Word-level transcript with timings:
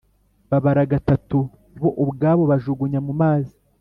Babara 0.49 0.83
gatatu 0.91 1.39
bo 1.81 1.89
ubwabo 2.03 2.43
bajugunya 2.51 2.99
mu 3.07 3.13
mazi 3.21 3.55